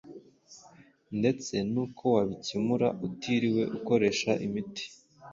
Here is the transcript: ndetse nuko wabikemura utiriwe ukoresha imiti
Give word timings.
ndetse 1.19 1.53
nuko 1.71 2.03
wabikemura 2.15 2.87
utiriwe 3.07 3.63
ukoresha 3.77 4.31
imiti 4.45 4.85